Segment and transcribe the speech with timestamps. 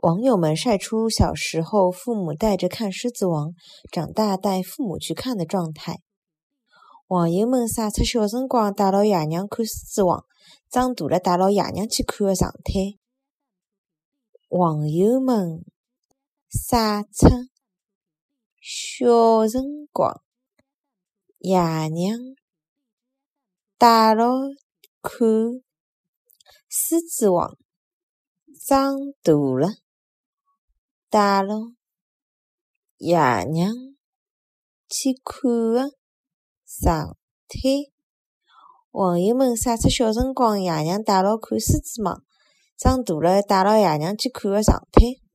[0.00, 3.48] 网友们晒出小时候父母带着看《狮子王》，
[3.92, 6.00] 长大带父母去看的状态。
[7.08, 10.20] 网友们晒出小辰光带牢爷娘看《狮子王》，
[10.70, 12.96] 长大了带牢爷娘去看的状态。
[14.48, 15.66] 网友们
[16.48, 17.28] 晒出
[18.62, 20.22] 小辰光
[21.40, 22.18] 爷娘
[23.76, 24.32] 带牢
[25.02, 25.28] 看
[26.70, 27.50] 《狮子王》，
[28.66, 29.89] 长大了。
[31.10, 31.72] 带牢
[32.96, 33.74] 爷娘
[34.88, 35.40] 去看
[35.74, 35.90] 的
[36.64, 37.16] 状
[37.48, 37.90] 态。
[38.92, 42.14] 网友们晒出小辰光爷娘带牢看《狮子王》，
[42.76, 45.29] 长大了带牢爷娘去看的状态。